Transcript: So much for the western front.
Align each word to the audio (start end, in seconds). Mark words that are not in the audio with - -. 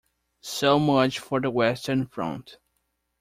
So 0.41 0.79
much 0.79 1.19
for 1.19 1.39
the 1.39 1.51
western 1.51 2.07
front. 2.07 2.57